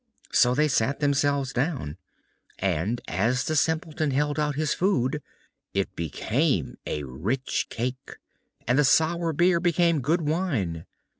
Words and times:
So 0.31 0.55
they 0.55 0.67
sat 0.67 0.99
themselves 0.99 1.53
down, 1.53 1.95
and 2.57 2.99
as 3.07 3.43
the 3.43 3.55
Simpleton 3.55 4.09
held 4.09 4.39
out 4.39 4.55
his 4.55 4.73
food 4.73 5.21
it 5.75 5.95
became 5.95 6.75
a 6.87 7.03
rich 7.03 7.67
cake, 7.69 8.17
and 8.67 8.79
the 8.79 8.83
sour 8.83 9.31
beer 9.31 9.59
became 9.59 10.01
good 10.01 10.21
wine. 10.27 10.87